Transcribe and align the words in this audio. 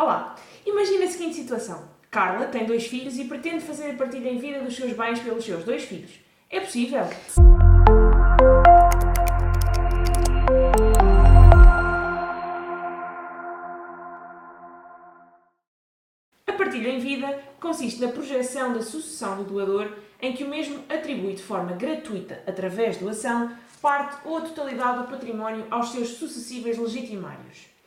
Olá, 0.00 0.36
imagina 0.64 1.06
a 1.06 1.08
seguinte 1.08 1.34
situação. 1.34 1.88
Carla 2.08 2.46
tem 2.46 2.64
dois 2.64 2.86
filhos 2.86 3.18
e 3.18 3.24
pretende 3.24 3.64
fazer 3.64 3.90
a 3.90 3.94
partilha 3.94 4.28
em 4.28 4.38
vida 4.38 4.60
dos 4.60 4.76
seus 4.76 4.92
bens 4.92 5.18
pelos 5.18 5.44
seus 5.44 5.64
dois 5.64 5.82
filhos. 5.82 6.12
É 6.48 6.60
possível? 6.60 7.00
A 16.46 16.52
partilha 16.52 16.90
em 16.90 17.00
vida 17.00 17.42
consiste 17.58 18.00
na 18.00 18.12
projeção 18.12 18.72
da 18.72 18.82
sucessão 18.82 19.42
do 19.42 19.50
doador, 19.50 19.90
em 20.22 20.32
que 20.32 20.44
o 20.44 20.48
mesmo 20.48 20.84
atribui 20.88 21.34
de 21.34 21.42
forma 21.42 21.72
gratuita, 21.72 22.40
através 22.46 22.98
de 22.98 23.04
doação, 23.04 23.52
parte 23.82 24.16
ou 24.24 24.36
a 24.36 24.42
totalidade 24.42 24.98
do 25.00 25.08
património 25.08 25.66
aos 25.68 25.90
seus 25.90 26.10
sucessíveis 26.10 26.78
legitimários. 26.78 27.77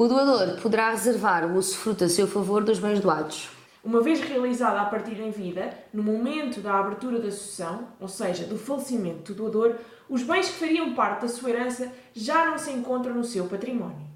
O 0.00 0.06
doador 0.06 0.60
poderá 0.62 0.90
reservar 0.90 1.44
o 1.44 1.56
usufruto 1.56 2.04
a 2.04 2.08
seu 2.08 2.28
favor 2.28 2.62
dos 2.62 2.78
bens 2.78 3.00
doados. 3.00 3.48
Uma 3.82 4.00
vez 4.00 4.20
realizada 4.20 4.80
a 4.80 4.84
partilha 4.84 5.24
em 5.24 5.32
vida, 5.32 5.76
no 5.92 6.04
momento 6.04 6.60
da 6.60 6.78
abertura 6.78 7.18
da 7.18 7.32
sucessão, 7.32 7.88
ou 7.98 8.06
seja, 8.06 8.44
do 8.44 8.56
falecimento 8.56 9.34
do 9.34 9.50
doador, 9.50 9.74
os 10.08 10.22
bens 10.22 10.46
que 10.50 10.54
fariam 10.54 10.94
parte 10.94 11.22
da 11.22 11.28
sua 11.28 11.50
herança 11.50 11.90
já 12.14 12.46
não 12.46 12.56
se 12.56 12.70
encontram 12.70 13.12
no 13.12 13.24
seu 13.24 13.46
património. 13.46 14.06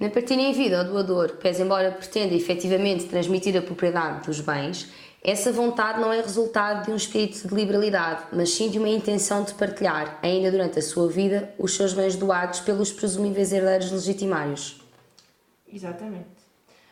Na 0.00 0.10
partilha 0.10 0.40
em 0.40 0.52
vida 0.52 0.80
ao 0.80 0.84
doador, 0.84 1.36
pese 1.36 1.62
embora 1.62 1.92
pretenda 1.92 2.34
efetivamente 2.34 3.04
transmitir 3.04 3.56
a 3.56 3.62
propriedade 3.62 4.26
dos 4.26 4.40
bens, 4.40 4.90
essa 5.22 5.52
vontade 5.52 6.00
não 6.00 6.12
é 6.12 6.20
resultado 6.20 6.86
de 6.86 6.90
um 6.90 6.96
espírito 6.96 7.46
de 7.46 7.54
liberalidade, 7.54 8.24
mas 8.32 8.50
sim 8.50 8.68
de 8.68 8.80
uma 8.80 8.88
intenção 8.88 9.44
de 9.44 9.54
partilhar, 9.54 10.18
ainda 10.24 10.50
durante 10.50 10.80
a 10.80 10.82
sua 10.82 11.08
vida, 11.08 11.54
os 11.56 11.76
seus 11.76 11.94
bens 11.94 12.16
doados 12.16 12.58
pelos 12.58 12.90
presumíveis 12.90 13.52
herdeiros 13.52 13.92
legitimários. 13.92 14.83
Exatamente. 15.74 16.44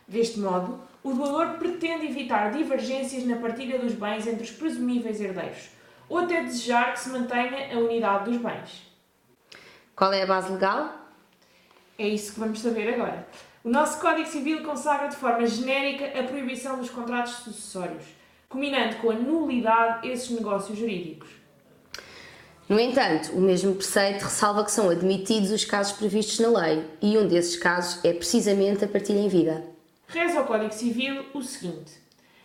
Deste 0.05 0.39
modo, 0.39 0.81
o 1.01 1.13
doador 1.13 1.57
pretende 1.57 2.05
evitar 2.05 2.51
divergências 2.51 3.25
na 3.25 3.37
partilha 3.37 3.79
dos 3.79 3.93
bens 3.93 4.27
entre 4.27 4.43
os 4.43 4.51
presumíveis 4.51 5.21
herdeiros, 5.21 5.69
ou 6.09 6.17
até 6.17 6.43
desejar 6.43 6.91
que 6.91 6.99
se 6.99 7.09
mantenha 7.09 7.73
a 7.73 7.79
unidade 7.79 8.29
dos 8.29 8.41
bens. 8.41 8.85
Qual 9.95 10.11
é 10.11 10.23
a 10.23 10.25
base 10.25 10.51
legal? 10.51 10.93
É 11.97 12.07
isso 12.07 12.33
que 12.33 12.39
vamos 12.41 12.59
saber 12.59 12.93
agora. 12.93 13.25
O 13.63 13.69
nosso 13.69 14.01
Código 14.01 14.27
Civil 14.27 14.61
consagra 14.63 15.07
de 15.07 15.15
forma 15.15 15.47
genérica 15.47 16.19
a 16.19 16.23
proibição 16.23 16.77
dos 16.77 16.89
contratos 16.89 17.35
sucessórios, 17.35 18.03
combinando 18.49 18.97
com 18.97 19.11
a 19.11 19.13
nulidade 19.13 20.09
esses 20.09 20.29
negócios 20.31 20.77
jurídicos. 20.77 21.29
No 22.69 22.79
entanto, 22.79 23.33
o 23.33 23.41
mesmo 23.41 23.75
preceito 23.75 24.23
ressalva 24.23 24.63
que 24.63 24.71
são 24.71 24.89
admitidos 24.89 25.51
os 25.51 25.65
casos 25.65 25.97
previstos 25.97 26.39
na 26.39 26.61
lei, 26.61 26.85
e 27.01 27.17
um 27.17 27.27
desses 27.27 27.57
casos 27.57 28.03
é 28.05 28.13
precisamente 28.13 28.85
a 28.85 28.87
partilha 28.87 29.19
em 29.19 29.27
vida. 29.27 29.63
Reza 30.07 30.39
ao 30.39 30.45
Código 30.45 30.73
Civil 30.73 31.25
o 31.33 31.41
seguinte: 31.41 31.91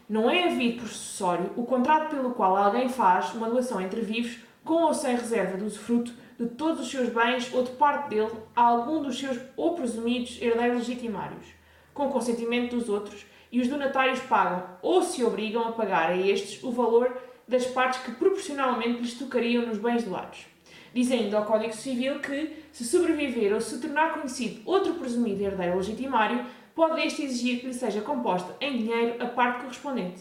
não 0.09 0.29
é 0.29 0.45
havido 0.45 0.81
por 0.81 0.89
sucessório 0.89 1.53
o 1.57 1.65
contrato 1.65 2.17
pelo 2.17 2.33
qual 2.33 2.57
alguém 2.57 2.89
faz 2.89 3.33
uma 3.33 3.49
doação 3.49 3.81
entre 3.81 4.01
vivos, 4.01 4.39
com 4.65 4.83
ou 4.83 4.93
sem 4.93 5.15
reserva 5.15 5.57
do 5.57 5.67
usufruto 5.67 6.13
de 6.39 6.47
todos 6.47 6.81
os 6.81 6.91
seus 6.91 7.11
bens 7.11 7.53
ou 7.53 7.63
de 7.63 7.71
parte 7.73 8.11
dele 8.11 8.33
a 8.57 8.63
algum 8.63 9.03
dos 9.03 9.19
seus 9.19 9.39
ou 9.57 9.75
presumidos 9.75 10.37
herdeiros 10.41 10.89
legitimários, 10.89 11.47
com 11.95 12.11
consentimento 12.11 12.75
dos 12.75 12.89
outros, 12.89 13.25
e 13.53 13.61
os 13.61 13.69
donatários 13.69 14.21
pagam 14.21 14.65
ou 14.83 15.03
se 15.03 15.23
obrigam 15.25 15.69
a 15.69 15.73
pagar 15.73 16.11
a 16.11 16.17
estes 16.17 16.63
o 16.63 16.73
valor 16.73 17.17
das 17.49 17.67
partes 17.67 18.01
que 18.03 18.13
proporcionalmente 18.13 19.01
lhes 19.01 19.15
tocariam 19.15 19.67
nos 19.67 19.79
bens 19.79 20.05
doados. 20.05 20.47
Diz 20.93 21.11
ainda 21.11 21.39
ao 21.39 21.45
Código 21.45 21.75
Civil 21.75 22.21
que, 22.21 22.65
se 22.73 22.85
sobreviver 22.85 23.53
ou 23.53 23.61
se 23.61 23.79
tornar 23.79 24.15
conhecido 24.15 24.61
outro 24.65 24.95
presumido 24.95 25.43
herdeiro 25.43 25.77
legitimário, 25.77 26.45
pode 26.75 27.01
este 27.01 27.23
exigir 27.23 27.61
que 27.61 27.67
lhe 27.67 27.75
seja 27.75 28.01
composta 28.01 28.55
em 28.61 28.77
dinheiro 28.77 29.23
a 29.23 29.27
parte 29.27 29.63
correspondente. 29.63 30.21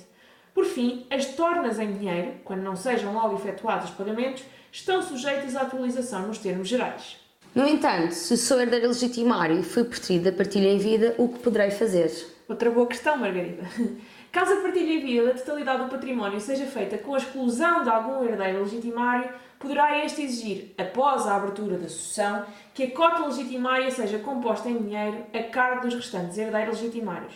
Por 0.53 0.65
fim, 0.65 1.05
as 1.09 1.25
tornas 1.35 1.79
em 1.79 1.93
dinheiro, 1.93 2.33
quando 2.43 2.63
não 2.63 2.75
sejam 2.75 3.13
logo 3.13 3.35
efetuados 3.35 3.89
os 3.89 3.95
pagamentos, 3.95 4.43
estão 4.71 5.01
sujeitas 5.03 5.55
à 5.55 5.61
atualização 5.61 6.27
nos 6.27 6.39
termos 6.39 6.67
gerais. 6.67 7.17
No 7.53 7.67
entanto, 7.67 8.11
se 8.13 8.37
sou 8.37 8.59
herdeiro 8.59 8.87
legitimário 8.87 9.59
e 9.59 9.63
fui 9.63 9.83
preterido 9.83 10.25
da 10.25 10.31
partilha 10.31 10.67
em 10.67 10.77
vida, 10.77 11.15
o 11.17 11.27
que 11.27 11.39
poderei 11.39 11.71
fazer? 11.71 12.11
Outra 12.49 12.71
boa 12.71 12.87
questão, 12.87 13.17
Margarida. 13.17 13.63
Caso 14.31 14.53
a 14.53 14.61
partilha 14.61 14.93
em 14.93 15.05
vida 15.05 15.25
da 15.25 15.33
totalidade 15.33 15.83
do 15.83 15.89
património 15.89 16.39
seja 16.39 16.65
feita 16.65 16.97
com 16.97 17.13
a 17.13 17.17
exclusão 17.17 17.83
de 17.83 17.89
algum 17.89 18.23
herdeiro 18.23 18.63
legitimário, 18.63 19.29
poderá 19.59 20.05
este 20.05 20.21
exigir, 20.21 20.73
após 20.77 21.27
a 21.27 21.35
abertura 21.35 21.77
da 21.77 21.89
sucessão, 21.89 22.45
que 22.73 22.83
a 22.83 22.91
cota 22.91 23.25
legitimária 23.25 23.91
seja 23.91 24.19
composta 24.19 24.69
em 24.69 24.77
dinheiro 24.77 25.25
a 25.33 25.43
cargo 25.43 25.81
dos 25.81 25.93
restantes 25.93 26.37
herdeiros 26.37 26.79
legitimários, 26.79 27.33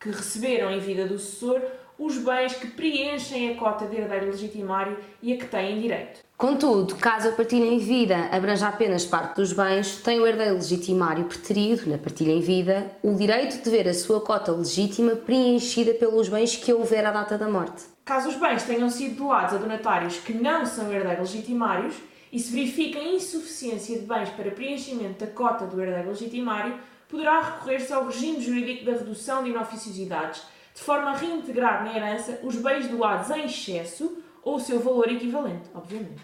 que 0.00 0.08
receberam 0.08 0.70
em 0.70 0.80
vida 0.80 1.06
do 1.06 1.18
sucessor 1.18 1.60
os 1.98 2.16
bens 2.16 2.54
que 2.54 2.68
preenchem 2.68 3.52
a 3.52 3.58
cota 3.58 3.86
de 3.86 3.96
herdeiro 3.96 4.26
legitimário 4.26 4.96
e 5.20 5.34
a 5.34 5.36
que 5.36 5.46
têm 5.46 5.78
direito. 5.78 6.23
Contudo, 6.36 6.96
caso 6.96 7.28
a 7.28 7.32
partilha 7.32 7.64
em 7.64 7.78
vida 7.78 8.28
abranja 8.32 8.66
apenas 8.66 9.06
parte 9.06 9.36
dos 9.36 9.52
bens, 9.52 9.98
tem 10.02 10.18
o 10.18 10.26
herdeiro 10.26 10.54
legitimário 10.54 11.24
preterido, 11.26 11.88
na 11.88 11.96
partilha 11.96 12.32
em 12.32 12.40
vida, 12.40 12.90
o 13.04 13.14
direito 13.14 13.62
de 13.62 13.70
ver 13.70 13.88
a 13.88 13.94
sua 13.94 14.20
cota 14.20 14.50
legítima 14.50 15.14
preenchida 15.14 15.94
pelos 15.94 16.28
bens 16.28 16.56
que 16.56 16.72
houver 16.72 17.06
à 17.06 17.12
data 17.12 17.38
da 17.38 17.48
morte. 17.48 17.84
Caso 18.04 18.28
os 18.28 18.34
bens 18.34 18.64
tenham 18.64 18.90
sido 18.90 19.14
doados 19.14 19.54
a 19.54 19.58
donatários 19.58 20.18
que 20.18 20.34
não 20.34 20.66
são 20.66 20.92
herdeiros 20.92 21.32
legitimários 21.32 21.94
e 22.32 22.40
se 22.40 22.52
verifica 22.52 22.98
insuficiência 22.98 23.96
de 23.96 24.04
bens 24.04 24.28
para 24.30 24.50
preenchimento 24.50 25.24
da 25.24 25.30
cota 25.30 25.66
do 25.66 25.80
herdeiro 25.80 26.08
legitimário, 26.08 26.74
poderá 27.08 27.40
recorrer-se 27.42 27.92
ao 27.92 28.06
regime 28.06 28.40
jurídico 28.40 28.84
da 28.84 28.98
redução 28.98 29.44
de 29.44 29.50
inoficiosidades, 29.50 30.42
de 30.74 30.82
forma 30.82 31.12
a 31.12 31.16
reintegrar 31.16 31.84
na 31.84 31.96
herança 31.96 32.40
os 32.42 32.56
bens 32.56 32.88
doados 32.88 33.30
em 33.30 33.44
excesso 33.44 34.23
ou 34.44 34.56
o 34.56 34.60
seu 34.60 34.80
valor 34.80 35.10
equivalente, 35.10 35.68
obviamente. 35.74 36.22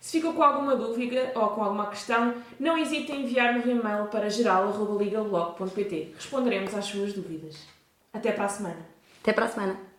Se 0.00 0.18
ficou 0.18 0.34
com 0.34 0.42
alguma 0.42 0.76
dúvida 0.76 1.32
ou 1.34 1.48
com 1.48 1.64
alguma 1.64 1.86
questão, 1.86 2.34
não 2.60 2.76
hesite 2.76 3.10
em 3.10 3.22
enviar-nos 3.22 3.64
um 3.64 3.70
e-mail 3.70 4.06
para 4.08 4.28
geral.legalblog.pt. 4.28 6.12
Responderemos 6.14 6.74
às 6.74 6.84
suas 6.84 7.14
dúvidas. 7.14 7.56
Até 8.12 8.30
para 8.30 8.44
a 8.44 8.48
semana. 8.48 8.86
Até 9.22 9.32
para 9.32 9.46
a 9.46 9.48
semana. 9.48 9.93